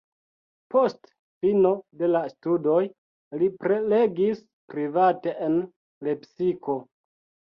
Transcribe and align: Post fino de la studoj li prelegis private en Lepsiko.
Post 0.75 1.09
fino 1.45 1.73
de 1.99 2.07
la 2.13 2.21
studoj 2.31 2.79
li 3.41 3.49
prelegis 3.65 4.41
private 4.75 5.35
en 5.49 5.59
Lepsiko. 6.09 6.79